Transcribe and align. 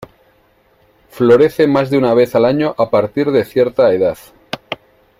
Florece 1.11 1.67
más 1.67 1.91
de 1.91 1.97
una 1.99 2.15
vez 2.15 2.33
al 2.33 2.45
año 2.45 2.73
a 2.79 2.89
partir 2.89 3.29
de 3.29 3.45
cierta 3.45 3.93
edad. 3.93 4.17